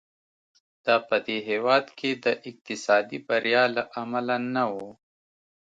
[0.85, 4.75] دا په دې هېواد کې د اقتصادي بریا له امله نه و.